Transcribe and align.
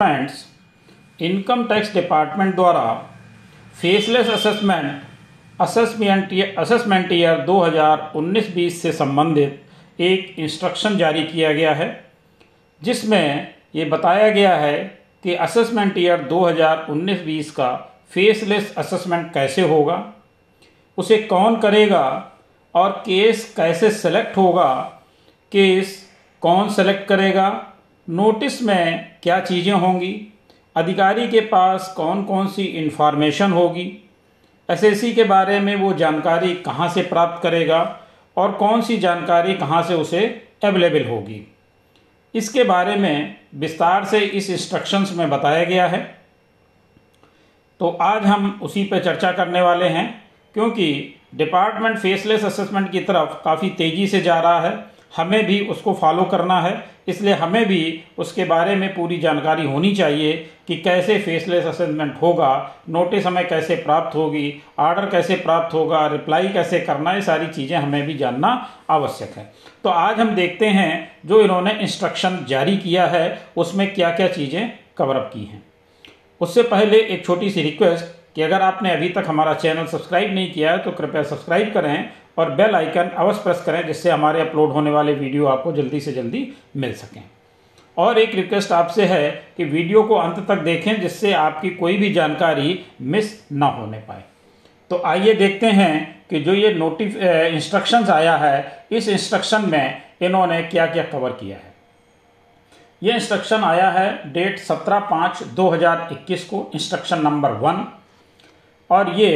Friends 0.00 1.22
income 1.22 1.62
tax 1.64 1.92
department 1.94 2.54
द्वारा 2.54 2.82
faceless 3.80 4.28
assessment 4.30 5.60
assessment 5.62 6.32
assessment 6.58 7.12
year 7.12 7.44
2019-20 7.48 8.80
से 8.80 8.92
संबंधित 8.92 10.00
एक 10.00 10.34
इंस्ट्रक्शन 10.38 10.96
जारी 10.98 11.22
किया 11.24 11.52
गया 11.52 11.74
है, 11.74 11.88
जिसमें 12.82 13.54
ये 13.74 13.84
बताया 13.84 14.28
गया 14.30 14.56
है 14.56 14.82
कि 15.24 15.34
असेसमेंट 15.36 15.98
ईयर 15.98 16.26
2019-20 16.32 17.50
का 17.56 17.70
फेसलेस 18.14 18.74
असेसमेंट 18.78 19.32
कैसे 19.34 19.62
होगा, 19.68 20.02
उसे 20.98 21.18
कौन 21.18 21.60
करेगा 21.60 22.06
और 22.74 22.90
केस 23.06 23.52
कैसे 23.56 23.90
सेलेक्ट 23.92 24.36
होगा 24.36 24.72
केस 25.52 25.96
कौन 26.42 26.68
सेलेक्ट 26.70 27.08
करेगा 27.08 27.48
नोटिस 28.08 28.62
में 28.62 29.10
क्या 29.22 29.38
चीज़ें 29.40 29.72
होंगी? 29.72 30.12
अधिकारी 30.76 31.28
के 31.28 31.40
पास 31.40 31.92
कौन 31.96 32.22
कौन 32.24 32.48
सी 32.48 32.62
इन्फॉर्मेशन 32.62 33.52
होगी? 33.52 33.86
एसएससी 34.68 35.12
के 35.12 35.24
बारे 35.24 35.58
में 35.60 35.74
वो 35.76 35.92
जानकारी 35.92 36.54
कहाँ 36.54 36.88
से 36.88 37.02
प्राप्त 37.02 37.42
करेगा 37.42 37.80
और 38.36 38.52
कौन 38.52 38.82
सी 38.82 38.96
जानकारी 38.96 39.54
कहाँ 39.54 39.82
से 39.82 39.94
उसे 39.94 40.20
अवेलेबल 40.64 41.08
होगी? 41.08 41.40
इसके 42.34 42.64
बारे 42.64 42.96
में 42.96 43.36
विस्तार 43.54 44.04
से 44.04 44.18
इस 44.18 44.50
इंस्ट्रक्शंस 44.50 45.12
में 45.16 45.28
बताया 45.30 45.64
गया 45.64 45.86
है। 45.86 46.02
तो 47.80 47.88
आज 47.88 48.24
हम 48.26 48.58
उसी 48.62 48.84
पर 48.84 49.04
चर्चा 49.04 49.32
करने 49.32 49.60
वाले 49.60 49.88
हैं, 49.88 50.24
क्योंकि 50.54 51.14
डिपार्टमेंट 51.34 51.98
फेसलेस 51.98 52.44
असेसमेंट 52.44 52.90
की 52.92 53.00
तरफ़ 53.00 53.42
काफ़ी 53.44 53.70
तेज़ी 53.70 54.06
से 54.06 54.20
जा 54.20 54.40
रहा 54.40 54.60
है। 54.60 54.93
हमें 55.16 55.44
भी 55.46 55.60
उसको 55.66 55.92
फॉलो 55.94 56.24
करना 56.24 56.60
है। 56.60 56.72
इसलिए 57.08 57.34
हमें 57.34 57.64
भी 57.66 58.02
उसके 58.18 58.44
बारे 58.44 58.74
में 58.76 58.94
पूरी 58.94 59.18
जानकारी 59.20 59.66
होनी 59.66 59.94
चाहिए 59.94 60.32
कि 60.68 60.76
कैसे 60.76 61.18
फेसलेस 61.18 61.64
असेसमेंट 61.66 62.14
होगा 62.22 62.50
नोटिस 62.88 63.26
हमें 63.26 63.46
कैसे 63.48 63.76
प्राप्त 63.76 64.16
होगी 64.16 64.54
आर्डर 64.78 65.08
कैसे 65.10 65.36
प्राप्त 65.36 65.74
होगा 65.74 66.06
रिप्लाई 66.06 66.48
कैसे 66.48 66.80
करना, 66.80 67.12
ये 67.12 67.22
सारी 67.22 67.46
चीज़ें 67.46 67.76
हमें 67.76 68.06
भी 68.06 68.14
जानना 68.14 68.48
आवश्यक 68.90 69.36
है। 69.36 69.52
तो 69.84 69.90
आज 69.90 70.20
हम 70.20 70.34
देखते 70.34 70.66
हैं 70.68 71.10
जो 71.26 71.40
इन्होंने 71.40 71.72
इंस्ट्रक्शन 71.72 72.44
जारी 72.48 72.76
किया 72.76 73.06
है, 73.06 73.38
उसमें 73.56 73.94
क्या 73.94 74.10
क्या 74.10 74.28
चीज़ें 74.28 74.72
कवरअप 74.96 75.30
की 75.34 75.44
हैं। 75.44 75.62
उससे 76.40 76.62
पहले 76.64 76.98
एक 76.98 77.24
छोटी 77.26 77.50
सी 77.50 77.62
रिक्वेस्ट 77.62 78.04
कि 78.36 78.42
अगर 78.42 78.62
आपने 78.62 78.90
अभी 78.90 79.08
तक 79.08 79.24
हमारा 79.26 79.54
चैनल 79.54 79.86
सब्सक्राइब 79.86 80.34
नहीं 80.34 80.52
किया 80.52 80.70
है 80.72 80.78
तो 80.78 80.90
कृपया 80.92 81.22
सब्सक्राइब 81.22 81.72
करें 81.74 82.10
और 82.38 82.50
बेल 82.50 82.74
आइकन 82.74 83.08
अवश्य 83.08 83.42
प्रेस 83.42 83.62
करें, 83.66 83.86
जिससे 83.86 84.10
हमारे 84.10 84.40
अपलोड 84.40 84.72
होने 84.72 84.90
वाले 84.90 85.12
वीडियो 85.14 85.46
आपको 85.46 85.72
जल्दी 85.72 86.00
से 86.00 86.12
जल्दी 86.12 86.52
मिल 86.76 86.94
सकें। 86.94 87.22
और 87.96 88.18
एक 88.18 88.34
रिक्वेस्ट 88.34 88.72
आपसे 88.72 89.04
है 89.06 89.30
कि 89.56 89.64
वीडियो 89.64 90.02
को 90.02 90.14
अंत 90.14 90.44
तक 90.48 90.62
देखें, 90.62 91.00
जिससे 91.00 91.32
आपकी 91.34 91.70
कोई 91.72 91.96
भी 91.96 92.12
जानकारी 92.12 92.80
मिस 93.02 93.32
ना 93.52 93.66
होने 93.68 93.98
पाए। 93.98 94.24
तो 94.90 95.02
आइए 95.06 95.34
देखते 95.34 95.66
हैं 95.68 96.24
कि 96.30 96.40
जो 96.40 96.54
ये 96.54 96.72
नोटिफ 96.74 97.16
इंस्ट्रक्शंस 97.16 98.10
आया 98.10 98.36
है, 98.36 98.86
इस 98.92 99.08
इंस्ट्रक्शन 99.08 99.68
में 99.70 100.02
इन्होंने 100.22 100.62
क्या 100.64 100.86
क्या 100.86 101.04
कवर 101.04 101.30
किया 101.32 101.56
है। 101.56 101.72
ये 103.02 103.12
इंस्ट्रक्शन 103.12 103.64
आया 103.64 103.90
है 103.90 104.32
डेट 104.32 104.58
17 104.60 104.98
पाँच 105.10 105.42
2021 105.56 106.44
को 106.44 106.70
इंस्ट्रक्शन 106.74 107.22
नंबर 107.22 107.52
वन 107.60 107.86
और 108.94 109.12
ये 109.16 109.30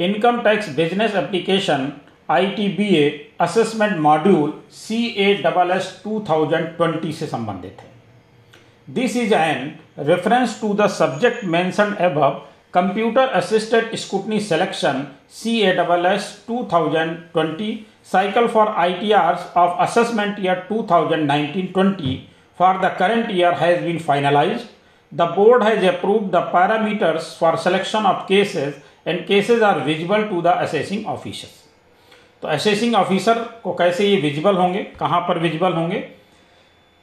income 0.00 0.40
tax 0.42 0.68
business 0.76 1.14
application 1.16 1.92
I 2.30 2.46
T 2.56 2.68
B 2.68 2.88
A 2.96 3.08
assessment 3.40 3.96
module 4.00 4.52
C 4.72 5.04
A 5.18 5.34
double 5.44 5.70
S 5.76 6.00
two 6.04 6.24
thousand 6.28 6.66
twenty 6.76 7.12
से 7.12 7.26
संबंधित 7.26 7.76
है। 7.80 7.86
This 8.88 9.16
is 9.16 9.34
an 9.34 9.72
reference 10.08 10.60
to 10.60 10.72
the 10.74 10.86
subject 10.90 11.44
mention 11.54 11.96
above 12.00 12.18
computer 12.74 13.28
assisted 13.36 13.94
scrutiny 13.96 14.40
selection 14.40 15.06
C 15.34 15.58
A 15.60 15.72
double 15.74 16.06
S 16.06 16.26
two 16.48 16.66
thousand 16.72 17.16
twenty 17.32 17.72
cycle 18.12 18.46
for 18.48 18.68
I 18.78 18.92
T 18.94 19.12
Rs 19.20 19.46
of 19.56 19.80
assessment 19.82 20.36
year 20.40 20.64
two 20.68 20.86
thousand 20.90 21.26
nineteen 21.26 21.66
twenty 21.74 22.16
for 22.58 22.78
the 22.84 22.94
current 22.98 23.30
year 23.30 23.54
has 23.54 23.84
been 23.84 23.98
finalize 24.08 24.68
the 25.12 25.22
board 25.36 25.62
has 25.62 25.86
approve 25.86 26.28
the 26.30 26.36
and 29.08 29.26
cases 29.26 29.62
are 29.62 29.78
visible 29.84 30.22
to 30.22 30.40
the 30.42 30.46
assessing 30.46 31.06
officers 31.06 31.66
तो 32.42 32.48
assessing 32.48 32.94
officer 32.94 33.38
को 33.62 33.72
कैसे 33.74 34.06
ये 34.08 34.16
visible 34.20 34.56
होंगे? 34.56 34.82
कहाँ 35.00 35.20
पर 35.20 35.38
visible 35.38 35.72
होंगे? 35.72 36.02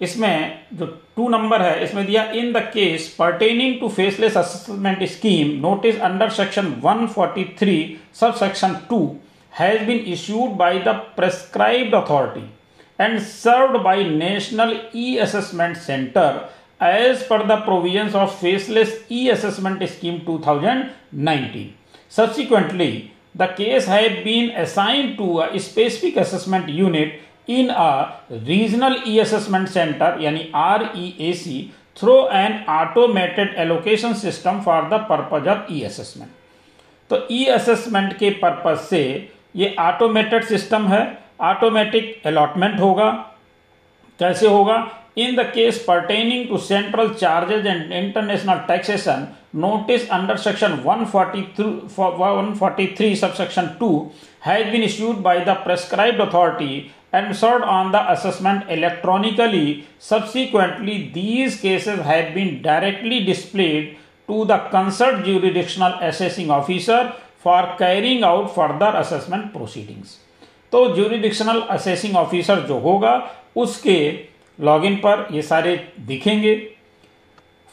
इसमें 0.02 0.60
जो 0.74 0.86
टू 0.86 1.28
नंबर 1.30 1.62
है, 1.62 1.84
इसमें 1.84 2.06
दिया 2.06 2.24
in 2.32 2.52
the 2.54 2.58
case 2.74 3.08
pertaining 3.20 3.80
to 3.80 3.90
faceless 3.90 4.38
assessment 4.38 5.04
scheme 5.10 5.52
notice 5.62 6.00
under 6.02 6.30
section 6.30 6.74
143 6.86 7.78
sub 8.20 8.34
section 8.40 8.76
two 8.90 9.00
has 9.60 9.84
been 9.84 10.00
issued 10.14 10.56
by 10.58 10.80
the 10.80 10.96
prescribed 11.16 11.96
authority 11.96 12.50
and 13.00 13.20
served 13.20 13.82
by 13.84 14.04
national 14.04 14.76
e 14.96 15.16
assessment 15.18 15.78
centre 15.78 16.40
as 16.84 17.28
per 17.28 17.46
the 17.48 17.62
provisions 17.66 18.16
of 18.16 18.42
faceless 18.42 19.06
e 19.12 19.28
assessment 19.30 19.84
scheme 19.84 20.20
2019 20.30 21.66
subsequently 22.10 23.12
the 23.36 23.48
case 23.48 23.86
had 23.86 24.24
been 24.24 24.50
assigned 24.52 25.18
to 25.18 25.42
a 25.42 25.60
specific 25.60 26.16
assessment 26.18 26.70
unit 26.70 27.22
in 27.48 27.70
a 27.70 28.16
regional 28.48 28.96
e-assessment 29.06 29.70
center 29.70 30.16
yani 30.20 30.52
REAC 30.54 31.72
through 31.96 32.28
an 32.28 32.64
automated 32.68 33.56
allocation 33.56 34.16
system 34.16 34.62
for 34.62 34.88
the 34.90 35.00
purpose 35.00 35.48
of 35.48 35.70
e-assessment. 35.70 36.32
तो 37.10 37.18
ई 37.32 37.46
assessment 37.46 38.18
के 38.18 38.30
purpose 38.42 38.78
से 38.90 39.02
ये 39.56 39.76
automated 39.80 40.44
system 40.46 40.88
है 40.88 41.02
automatic 41.42 42.22
allotment 42.26 42.80
होगा 42.80 43.12
कैसे 44.20 44.48
होगा 44.48 44.78
in 45.17 45.37
the 45.37 45.45
case 45.45 45.83
pertaining 45.85 46.49
to 46.49 46.59
central 46.59 47.15
charges 47.15 47.67
and 47.67 47.93
international 47.93 48.67
taxation 48.67 49.35
notice 49.53 50.09
under 50.11 50.37
section 50.37 50.85
143, 50.85 51.89
143 51.97 53.15
subsection 53.17 53.77
2 53.79 54.13
has 54.41 54.71
been 54.71 54.83
issued 54.83 55.23
by 55.23 55.43
the 55.43 55.55
prescribed 55.57 56.21
authority 56.21 56.93
and 57.13 57.37
served 57.37 57.65
on 57.65 57.91
the 57.91 58.13
assessment 58.13 58.71
electronically 58.71 59.87
subsequently 59.99 61.11
these 61.13 61.61
cases 61.61 61.99
have 62.01 62.33
been 62.35 62.63
directly 62.63 63.25
displayed 63.25 63.97
to 64.29 64.45
the 64.45 64.59
concerned 64.71 65.25
jurisdictional 65.25 65.95
assessing 66.01 66.51
officer 66.51 67.13
for 67.39 67.75
carrying 67.79 68.23
out 68.23 68.55
further 68.55 68.93
assessment 68.97 69.53
proceedings 69.53 70.19
तो 70.73 70.81
jurisdictional 70.97 71.63
assessing 71.77 72.15
officer 72.15 72.57
जो 72.67 72.79
होगा 72.79 73.15
उसके 73.57 73.99
login 74.60 74.96
पर 74.96 75.28
ये 75.32 75.42
सारे 75.42 75.76
दिखेंगे। 76.08 76.56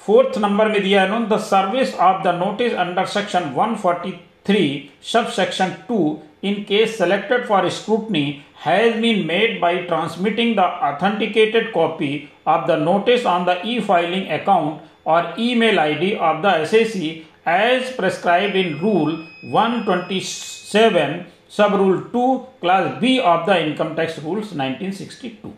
fourth 0.02 0.38
number 0.38 0.68
में 0.68 0.80
दिया 0.82 1.02
है 1.02 1.24
the 1.28 1.38
service 1.40 1.94
of 1.96 2.22
the 2.22 2.34
notice 2.34 2.74
under 2.74 3.04
section 3.06 3.52
143 3.56 3.76
forty 3.76 4.10
three 4.46 4.64
sub 5.12 5.26
section 5.30 5.74
two 5.88 5.98
in 6.44 6.54
case 6.68 6.96
selected 6.98 7.46
for 7.48 7.68
scrutiny 7.70 8.24
has 8.64 8.96
been 9.00 9.26
made 9.26 9.60
by 9.60 9.76
transmitting 9.82 10.54
the 10.56 10.60
authenticated 10.88 11.70
copy 11.72 12.12
of 12.46 12.66
the 12.66 12.78
notice 12.80 13.26
on 13.26 13.44
the 13.44 13.60
e 13.66 13.78
filing 13.80 14.26
account 14.40 14.80
और 15.06 15.34
email 15.54 15.78
I 15.78 15.94
D 15.94 16.14
of 16.30 16.42
the 16.42 16.54
S 16.60 16.74
S 16.74 16.92
C 16.92 17.08
as 17.48 17.96
prescribe 17.96 18.56
in 18.56 18.74
rule 18.78 19.12
one 19.54 19.82
twenty 19.84 20.20
seven 20.20 21.20
sub 21.56 21.74
rule 21.76 21.98
two 22.12 22.36
class 22.60 22.92
B 23.00 23.18
of 23.18 23.50
the 23.50 23.56
income 23.56 23.94
tax 23.94 24.18
rules 24.24 24.54
nineteen 24.56 24.92
sixty 24.92 25.28
two 25.42 25.52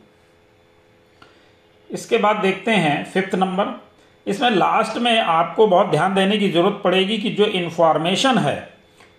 इसके 1.95 2.19
बाद 2.19 2.37
देखते 2.37 2.71
हैं 2.73 3.05
fifth 3.05 3.35
number 3.35 3.81
इसमें 4.27 4.51
last 4.51 4.99
में 4.99 5.19
आपको 5.19 5.67
बहुत 5.67 5.91
ध्यान 5.91 6.15
देने 6.15 6.37
की 6.39 6.49
ज़रूरत 6.51 6.81
पड़ेगी 6.85 7.17
कि 7.19 7.31
जो 7.31 7.47
इन्फॉर्मेशन 7.47 8.39
है, 8.39 8.57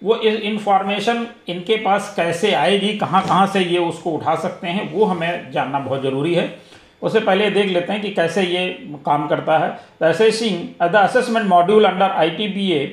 वो 0.02 0.16
इन्फॉर्मेशन 0.18 1.26
इनके 1.48 1.76
पास 1.78 2.14
कैसे 2.16 2.54
आएगी, 2.54 2.98
कहाँ 2.98 3.22
कहाँ 3.24 3.46
से 3.48 3.60
ये 3.62 3.78
उसको 3.80 4.12
उठा 4.12 4.36
सकते 4.36 4.68
हैं, 4.68 4.92
वो 4.94 5.06
हमें 5.06 5.52
जानना 5.52 5.80
बहुत 5.80 6.02
ज़रूरी 6.04 6.34
है। 6.34 6.54
उससे 7.02 7.20
पहले 7.20 7.50
देख 7.52 7.70
लेते 7.70 7.94
हैं 7.94 8.02
कि 8.02 8.10
कैसे 8.12 8.44
ये 8.44 8.68
काम 9.06 9.28
करता 9.28 9.58
है। 9.58 9.70
The 10.02 10.06
assessing 10.06 10.60
the 10.84 10.96
assessment 10.96 11.46
module 11.48 11.86
under 11.86 12.12
I 12.12 12.30
T 12.32 12.48
B 12.48 12.72
A 12.72 12.84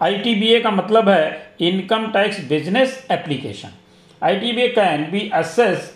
I 0.00 0.18
T 0.18 0.34
B 0.34 0.52
A 0.54 0.60
का 0.60 0.70
मतलब 0.72 1.08
है 1.08 1.56
income 1.62 2.06
tax 2.12 2.40
business 2.48 3.06
application 3.10 3.68
I 4.22 4.36
T 4.36 4.52
B 4.52 4.62
A 4.62 4.68
can 4.70 5.10
be 5.10 5.28
access 5.34 5.92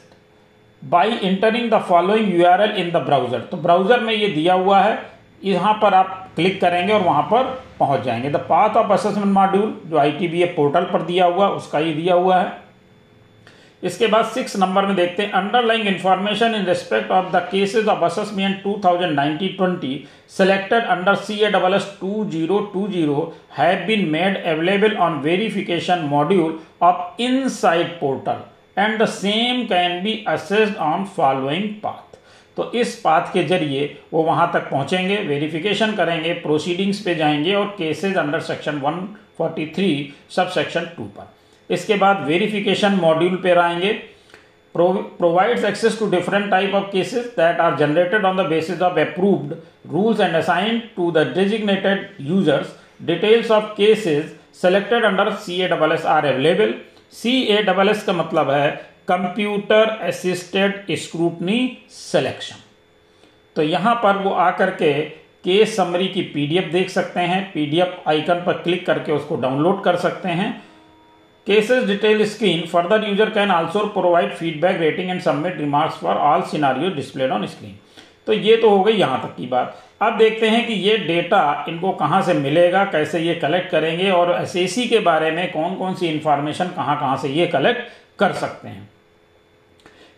by 0.83 1.11
entering 1.11 1.71
the 1.71 1.79
following 1.89 2.35
U 2.35 2.45
R 2.47 2.61
L 2.63 2.77
in 2.83 2.91
the 2.91 2.97
browser 3.07 3.41
तो 3.51 3.57
browser 3.57 4.01
में 4.01 4.13
ये 4.13 4.29
दिया 4.29 4.55
हुआ 4.55 4.81
है, 4.81 4.99
यहाँ 5.45 5.73
पर 5.83 5.95
आप 5.95 6.31
क्लिक 6.37 6.61
करेंगे 6.61 6.93
और 6.93 7.03
वहाँ 7.03 7.23
पर 7.33 7.43
पहुँच 7.79 8.01
जाएँगे। 8.05 8.31
The 8.31 8.37
path 8.49 8.77
of 8.77 8.93
assessment 8.93 9.33
module 9.35 9.75
जो 9.87 9.99
I 9.99 10.13
T 10.13 10.29
B 10.29 10.43
A 10.43 10.47
portal 10.57 10.85
पर 10.93 11.03
दिया 11.03 11.27
हुआ, 11.27 11.49
उसका 11.49 11.79
ये 11.79 11.93
दिया 11.95 12.15
हुआ 12.15 12.41
है। 12.41 12.57
इसके 13.83 14.07
बाद 14.07 14.25
सिक्स 14.27 14.57
नंबर 14.57 14.87
में 14.87 14.95
देखते 14.97 15.23
हैं। 15.23 15.33
Underlying 15.33 15.87
information 15.87 16.55
in 16.55 16.65
respect 16.67 17.11
of 17.11 17.31
the 17.33 17.41
cases 17.51 17.89
of 17.89 18.05
assessment 18.05 18.63
2019-20 18.65 19.93
selected 20.37 20.89
two 22.01 22.25
zero 22.31 22.59
2020 22.75 23.21
have 23.59 23.97
made 24.09 24.43
available 24.45 24.97
on 24.97 25.23
on 25.89 26.05
module 26.11 26.59
of 26.83 27.23
in 27.23 27.43
inside 27.43 27.93
portal. 28.03 28.41
And 28.79 28.99
the 29.03 29.07
same 29.07 29.63
can 29.67 30.03
be 30.03 30.25
accessed 30.29 30.77
on 30.77 31.05
following 31.17 31.69
path 31.83 32.17
तो 32.57 32.71
इस 32.75 32.95
path 33.01 33.33
के 33.33 33.43
ज़रिए 33.45 33.85
वो 34.13 34.23
वहाँ 34.23 34.51
तक 34.55 34.71
पहुँचेंगे 34.71 35.17
verification 35.25 35.93
करेंगे 35.97 36.33
proceedings 36.43 37.01
पे 37.01 37.15
जाएँगे 37.15 37.55
और 37.55 37.67
cases 37.79 38.17
under 38.17 38.41
section 38.41 38.81
143 38.81 40.35
sub 40.37 40.49
section 40.51 40.89
2 40.99 41.07
पर। 41.19 41.75
इसके 41.75 41.95
बाद 41.97 42.25
वेरिफिकेशन 42.27 42.95
मॉड्यूल 43.03 43.37
पे 43.43 43.55
आएँगे। 43.55 43.93
Provides 44.75 45.65
access 45.65 45.99
to 45.99 46.11
different 46.11 46.51
type 46.51 46.75
of 46.75 46.91
cases 46.93 47.25
that 47.37 47.61
are 47.61 47.77
generated 47.77 48.25
on 48.25 48.37
the 48.37 48.47
basis 48.49 48.83
of 48.83 48.99
approved 49.01 49.55
rules 49.93 50.21
and 50.21 50.35
assign 50.37 50.83
to 50.97 51.11
the 51.11 51.27
designated 51.37 52.09
users 52.21 52.77
details 53.07 53.51
of 53.51 53.73
cases 53.77 54.25
selected 54.63 55.05
under 55.05 55.33
C 55.37 55.61
A 55.61 55.69
S 55.93 56.07
are 56.07 56.27
available 56.27 56.75
C 57.13 57.41
A 57.43 57.63
double 57.63 57.89
S 57.89 58.03
का 58.05 58.13
मतलब 58.13 58.51
है 58.51 58.71
computer 59.09 59.89
assisted 60.09 60.95
scrutiny 60.97 61.61
selection 61.91 62.57
तो 63.57 63.63
यहाँ 63.65 63.95
पर 64.03 64.17
वो 64.19 64.31
आकर 64.41 64.71
के 64.73 64.93
case 65.45 65.77
summary 65.77 66.09
की 66.09 66.23
पीडीएफ 66.25 66.65
देख 66.73 66.89
सकते 66.91 67.21
हैं। 67.23 67.43
पीडीएफ 67.53 68.03
आइकन 68.09 68.43
पर 68.47 68.53
क्लिक 68.63 68.85
करके 68.87 69.13
उसको 69.13 69.37
डाउनलोड 69.37 69.83
कर 69.85 69.97
सकते 69.97 70.29
हैं। 70.31 70.51
Cases 71.47 71.85
detail 71.85 72.25
screen 72.27 72.67
further 72.69 73.09
user 73.09 73.31
can 73.31 73.51
also 73.51 73.87
provide 73.91 74.35
feedback 74.35 74.81
rating 74.81 75.11
and 75.11 75.21
submit 75.21 75.57
remarks 75.59 75.97
for 75.97 76.17
all 76.17 76.43
scenario 76.51 76.91
displayed 76.95 77.31
on 77.31 77.47
screen 77.47 77.79
तो 78.27 78.33
ये 78.35 78.57
तो 78.57 78.71
हो 78.71 78.83
गई 78.83 78.93
यहाँ 78.95 79.21
तक 79.23 79.35
की 79.37 79.47
बात। 79.47 79.83
अब 80.01 80.19
देखते 80.19 80.49
हैं 80.49 80.67
कि 80.67 80.73
ये 80.73 80.97
डेटा 80.99 81.65
इनको 81.69 81.93
कहाँ 81.93 82.21
से 82.23 82.35
मिलेगा, 82.35 82.85
कैसे 82.85 83.21
ये 83.21 83.35
कलेक्ट 83.35 83.71
करेंगे 83.71 84.11
और 84.11 84.31
एस 84.43 84.75
के 84.91 84.99
बारे 85.01 85.31
में 85.31 85.51
कौन 85.53 85.75
कौन 85.77 85.95
सी 85.95 86.07
इंफॉर्मेशन 86.07 86.69
कहाँ 86.77 86.99
कहाँ 87.01 87.17
से 87.17 87.29
ये 87.29 87.47
कलेक्ट 87.47 87.89
कर 88.19 88.33
सकते 88.33 88.69
हैं। 88.69 88.89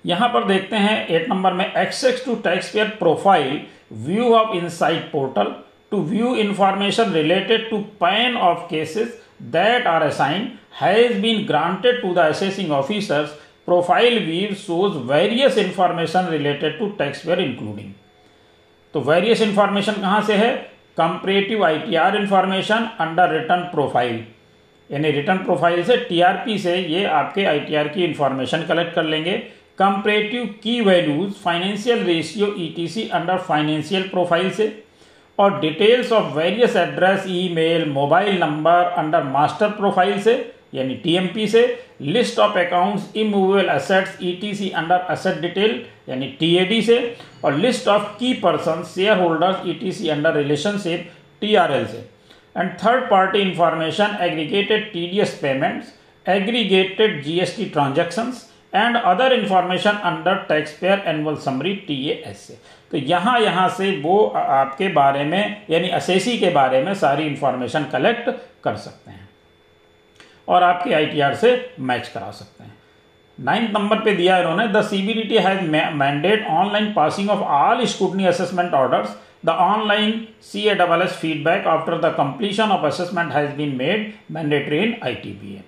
यहाँ 0.06 0.28
पर 0.28 0.44
देखते 0.44 0.76
हैं 0.76 1.06
एट 1.06 1.28
नंबर 1.28 1.52
में 1.52 1.64
access 1.72 2.24
to 2.26 2.34
tax 2.44 2.70
payer 2.72 2.88
profile 2.98 3.60
view 4.06 4.32
of 4.34 4.56
insight 4.56 5.10
portal 5.12 5.54
to 5.90 6.02
view 6.10 6.34
information 6.36 7.12
related 7.12 7.68
to 7.70 7.78
PAN 8.00 8.36
of 8.36 8.68
cases 8.70 9.18
that 9.52 9.86
are 9.86 10.02
assigned 10.06 10.48
has 10.78 11.12
been 11.20 11.38
granted 11.46 12.00
to 12.00 12.08
the 12.16 12.24
assessing 12.30 12.72
officers. 12.78 13.30
Profile 13.68 14.18
view 14.24 14.54
shows 14.54 14.98
various 15.10 15.56
information 15.56 16.26
related 16.26 16.76
to 16.78 16.88
taxpayer 16.98 17.38
including 17.38 17.94
तो 18.94 19.00
various 19.00 19.42
information 19.42 19.92
कहाँ 19.92 20.20
से 20.22 20.34
है? 20.34 20.54
Comparative 20.96 21.64
ITR 21.64 22.16
information 22.16 22.88
under 23.00 23.30
return 23.32 23.60
profile 23.72 24.20
यानी 24.90 25.10
return 25.10 25.38
profile 25.38 25.82
से 25.84 25.96
TRP 26.08 26.58
से 26.58 26.76
ये 26.76 27.04
आपके 27.06 27.44
ITR 27.44 27.88
की 27.88 28.04
इंफॉर्मेशन 28.04 28.62
कलेक्ट 28.68 28.94
कर 28.94 29.04
लेंगे। 29.04 29.36
कंपरेटिव 29.78 30.44
की 30.62 30.80
values 30.80 31.32
financial 31.44 32.02
ratio 32.04 32.54
ETC 32.58 33.08
under 33.10 33.38
financial 33.38 34.02
profile 34.08 34.50
से। 34.50 34.72
और 35.38 35.60
details 35.60 36.12
of 36.12 36.34
various 36.36 36.76
address 36.76 37.24
email 37.28 37.88
mobile 37.90 38.38
number 38.38 38.92
under 38.98 39.22
master 39.26 39.68
profile 39.70 40.20
से। 40.20 40.34
यानी 40.72 40.94
टीएमपी 40.94 41.46
से 41.48 41.62
list 42.02 42.38
of 42.38 42.58
accounts 42.58 43.16
immovable 43.16 43.68
assets 43.70 44.16
ETC 44.22 44.70
under 44.70 45.00
asset 45.10 45.40
detail 45.40 45.80
यानी 46.08 46.26
टीएडी 46.40 46.80
से, 46.82 47.16
और 47.44 47.54
list 47.54 47.88
of 47.88 48.04
key 48.18 48.32
person 48.42 48.82
share 48.94 49.18
holders 49.18 49.66
ETC 49.68 50.08
under 50.08 50.34
relationship 50.34 51.10
TRL 51.42 51.86
से। 51.86 52.08
And 52.56 52.70
third 52.78 53.10
party 53.10 53.38
information 53.40 54.16
aggregated 54.22 54.92
TDS 54.92 55.38
payments 55.42 55.92
aggregated 56.26 57.22
GST 57.24 57.64
transactions 57.66 58.48
and 58.72 58.96
other 58.96 59.32
information 59.32 59.96
under 60.04 60.34
tax 60.48 60.72
payer 60.80 61.02
annual 61.08 61.36
summary 61.44 61.74
T 61.86 61.96
S 62.10 62.46
से। 62.46 62.58
तो 62.90 62.96
यहाँ 62.98 63.38
यहाँ 63.40 63.68
से 63.68 63.90
वो 64.02 64.24
आपके 64.36 64.88
बारे 64.90 65.24
में, 65.24 65.56
यानी 65.70 65.88
असेसी 65.90 66.36
के 66.38 66.50
बारे 66.50 66.82
में 66.82 66.92
सारी 66.96 67.26
इंफॉर्मेशन 67.26 67.84
कलेक्ट 67.92 68.30
कर 68.64 68.76
सकते 68.76 69.10
हैं। 69.10 69.19
और 70.48 70.62
आपके 70.62 70.94
आईटीआर 70.94 71.34
से 71.34 71.54
मैच 71.80 72.08
करा 72.08 72.30
सकते 72.32 72.64
हैं। 72.64 72.78
नाइन्थ 73.38 73.70
नंबर 73.72 73.98
पे 73.98 74.14
दिया 74.14 74.38
इन्होंने 74.38 74.66
the 74.68 74.82
CBDT 74.84 75.36
has 75.38 75.60
mandate 75.96 76.46
online 76.50 76.92
passing 76.92 77.30
of 77.30 77.40
all 77.40 77.84
scrutiny 77.86 78.24
assessment 78.26 78.74
orders 78.74 79.16
C 80.44 80.62
feedback 81.10 81.66
after 81.68 81.96
the 81.98 82.14
completion 82.16 82.70
of 82.70 82.86
assessment 82.86 83.32
has 83.32 83.50
been 83.56 83.76
made 83.76 84.12
mandatory 84.30 84.78
in 84.78 84.94
I 85.04 85.14
T 85.14 85.32
B 85.32 85.54
A 85.54 85.62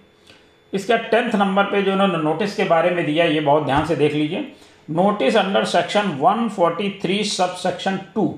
इसका 0.73 0.97
tenth 0.97 1.35
number 1.35 1.65
पे 1.65 1.83
जो 1.83 1.93
उन्होंने 1.93 2.23
notice 2.23 2.55
के 2.57 2.65
बारे 2.65 2.91
में 2.91 3.05
दिया, 3.07 3.25
ये 3.25 3.41
बहुत 3.41 3.65
ध्यान 3.65 3.87
से 3.87 3.97
देख 3.97 4.15
लीजिए। 4.15 4.53
Notice 4.89 5.37
under 5.37 5.65
section 5.67 6.11
143 6.21 7.37
sub 7.37 7.55
section 7.57 7.99
2 8.17 8.29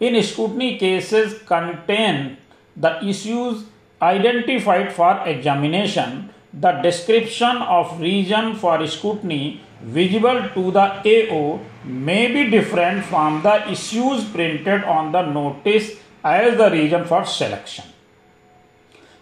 in 0.00 0.20
scrutiny 0.22 0.70
cases 0.72 1.32
contain 1.48 2.30
the 2.76 2.98
issues 3.04 3.64
identified 4.02 4.90
for 4.90 5.28
examination 5.28 6.24
the 6.56 6.66
description 6.82 7.56
of 7.68 8.00
reason 8.02 8.52
for 8.62 8.86
scrutiny 8.86 9.60
visible 9.94 10.40
to 10.54 10.70
the 10.76 11.02
AO 11.06 11.58
may 12.06 12.26
be 12.28 12.44
different 12.44 13.02
from 13.04 13.40
the 13.46 13.64
issues 13.70 14.32
printed 14.32 14.84
on 14.84 15.12
the 15.12 15.24
notice 15.28 15.90
as 16.26 16.54
the 16.54 16.70
reason 16.72 17.04
for 17.04 17.24
selection 17.24 17.92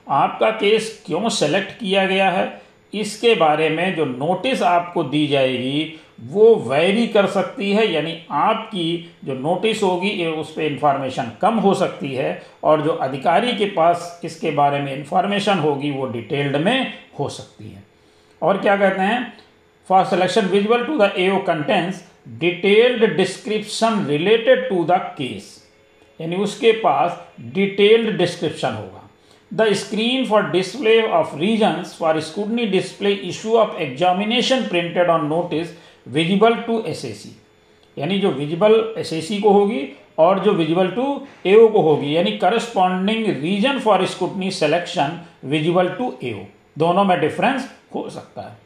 आपका 0.07 0.51
case 0.51 1.03
क्यों 1.07 1.29
select 1.29 1.79
किया 1.79 2.07
गया 2.07 2.31
है? 2.31 2.63
इसके 2.95 3.35
बारे 3.35 3.69
में 3.71 3.95
जो 3.97 4.05
notice 4.05 4.63
आपको 4.63 5.03
दी 5.03 5.27
जाएगी 5.27 6.01
वो 6.19 6.55
वेरी 6.67 7.07
कर 7.07 7.27
सकती 7.27 7.71
है, 7.73 7.87
यानी 7.93 8.17
आपकी 8.33 9.17
जो 9.25 9.35
नोटिस 9.35 9.83
होगी 9.83 10.27
उस 10.27 10.53
पर 10.53 10.63
इंफॉर्मेशन 10.63 11.31
कम 11.43 11.55
हो 11.57 11.75
सकती 11.75 12.15
है, 12.15 12.43
और 12.65 12.83
जो 12.83 12.93
अधिकारी 12.93 13.53
के 13.53 13.67
पास 13.71 14.21
इसके 14.25 14.51
बारे 14.53 14.81
में 14.81 14.95
इंफॉर्मेशन 14.97 15.59
होगी, 15.59 15.91
वो 15.91 16.07
डिटेल्ड 16.07 16.57
में 16.57 16.93
हो 17.19 17.29
सकती 17.29 17.71
है। 17.71 17.85
और 18.43 18.59
क्या 18.59 18.77
कहते 18.77 19.03
हैं? 19.03 19.33
For 19.89 20.05
selection 20.05 20.47
visual 20.47 20.85
to 20.85 20.99
the 20.99 21.13
AO 21.19 21.39
contents 21.47 22.05
detailed 22.39 23.05
description 23.17 24.05
related 24.07 24.69
to 24.69 24.85
the 24.85 25.01
case 25.19 25.55
यानी 26.21 26.37
उसके 26.37 26.73
पास 26.73 27.25
डिटेल्ड 27.55 28.17
डिस्क्रिप्शन 28.19 28.73
होगा। 28.73 29.03
The 29.53 29.73
screen 29.75 30.25
for 30.27 30.51
display 30.51 31.01
of 31.03 31.35
regions 31.37 31.93
for 31.99 32.21
scrutiny 32.21 32.67
display 32.67 33.15
issue 33.27 33.55
of 33.57 33.77
examination 33.83 34.67
printed 34.69 35.11
on 35.11 35.29
notice 35.31 35.69
visible 36.07 36.57
to 36.67 36.75
SAC 36.89 37.27
यानी 37.97 38.19
जो 38.19 38.31
visible 38.31 38.73
S 38.99 39.29
को 39.43 39.51
होगी 39.53 39.81
और 40.19 40.39
जो 40.39 40.53
विजिबल 40.53 40.89
टू 40.91 41.05
एओ 41.47 41.69
को 41.69 41.81
होगी, 41.83 42.17
यानी 42.17 42.33
corresponding 42.39 43.27
reason 43.43 43.79
for 43.79 44.05
scrutiny 44.07 44.51
selection 44.51 45.19
visible 45.45 45.89
to 45.89 46.13
AO 46.25 46.45
दोनों 46.79 47.05
में 47.05 47.19
डिफरेंस 47.21 47.69
हो 47.95 48.09
सकता 48.11 48.43
है। 48.43 48.57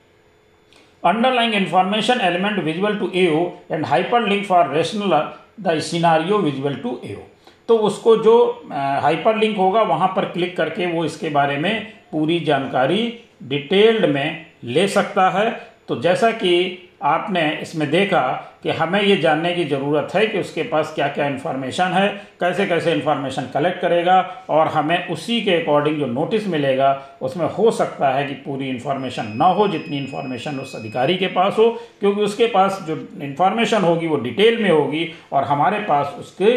Underlying 1.04 1.54
information 1.54 2.20
element 2.20 2.58
visible 2.64 2.96
to 2.98 3.10
AO 3.16 3.46
and 3.72 3.86
hyperlink 4.28 4.44
for 4.46 4.74
rational 4.74 5.16
the 5.60 5.78
scenario 5.82 6.38
visible 6.38 6.74
to 6.74 6.98
AO 7.04 7.22
तो 7.68 7.76
उसको 7.78 8.16
जो 8.16 8.36
हाइपर 8.68 9.36
लिंक 9.36 9.56
होगा, 9.56 9.82
वहाँ 9.82 10.12
पर 10.16 10.24
क्लिक 10.30 10.56
करके 10.56 10.86
वो 10.86 11.04
इसके 11.04 11.28
बारे 11.30 11.56
में 11.58 11.86
पूरी 12.12 12.40
जानकारी 12.40 13.02
डिटेल्ड 13.42 14.06
में 14.06 14.46
ले 14.64 14.86
सकता 14.88 15.28
है। 15.30 15.50
तो 15.88 16.00
जैसा 16.00 16.30
कि 16.32 16.86
आपने 17.00 17.42
इसमें 17.62 17.90
देखा 17.90 18.20
कि 18.62 18.70
हमें 18.70 19.00
ये 19.02 19.16
जानने 19.16 19.54
की 19.54 19.64
ज़रूरत 19.64 20.14
है 20.14 20.26
कि 20.26 20.38
उसके 20.38 20.62
पास 20.62 20.92
क्या 20.94 21.06
क्या 21.08 21.26
इन्फॉर्मेशन 21.26 21.92
है 21.92 22.08
कैसे 22.40 22.66
कैसे 22.66 22.92
इन्फॉर्मेशन 22.92 23.48
कलेक्ट 23.54 23.80
करेगा 23.80 24.18
और 24.50 24.68
हमें 24.68 25.08
उसी 25.08 25.40
के 25.40 25.54
अकॉर्डिंग 25.54 25.98
जो 25.98 26.06
नोटिस 26.06 26.46
मिलेगा, 26.46 26.90
उसमें 27.22 27.46
हो 27.48 27.70
सकता 27.70 28.08
है 28.08 28.26
कि 28.26 28.34
पूरी 28.34 28.68
इन्फॉर्मेशन 28.68 29.32
ना 29.36 29.44
हो, 29.44 29.68
जितनी 29.68 29.98
इन्फॉर्मेशन 29.98 30.58
उस 30.58 30.74
अधिकारी 30.76 31.16
के 31.16 31.26
पास 31.26 31.54
हो, 31.58 31.70
क्योंकि 32.00 32.22
उसके 32.22 32.46
पास 32.46 32.84
जो 32.86 32.96
इन्फॉर्मेशन 33.22 33.82
होगी 33.82 34.06
वो 34.06 34.16
डिटेल 34.16 34.62
में 34.62 34.70
होगी 34.70 35.08
और 35.32 35.44
हमारे 35.44 35.78
पास 35.80 36.14
उसके 36.18 36.56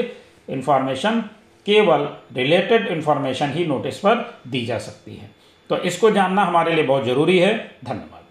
इन्फॉर्मेशन 0.53 1.21
केवल 1.65 2.07
रिलेटेड 2.35 2.87
इन्फॉर्मेशन 2.87 3.51
ही 3.51 3.65
नोटिस 3.65 3.99
पर 3.99 4.33
दी 4.47 4.65
जा 4.65 4.77
सकती 4.79 5.15
है। 5.15 5.29
तो 5.69 5.77
इसको 5.77 6.11
जानना 6.11 6.43
हमारे 6.43 6.75
लिए 6.75 6.83
बहुत 6.83 7.05
ज़रूरी 7.05 7.39
है। 7.39 7.53
धन्यवाद। 7.85 8.22